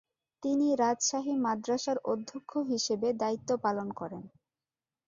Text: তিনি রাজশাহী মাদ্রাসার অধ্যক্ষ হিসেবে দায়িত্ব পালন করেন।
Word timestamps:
তিনি 0.43 0.67
রাজশাহী 0.75 1.33
মাদ্রাসার 1.45 1.97
অধ্যক্ষ 2.05 2.51
হিসেবে 2.71 3.07
দায়িত্ব 3.21 3.49
পালন 3.65 3.87
করেন। 3.99 4.23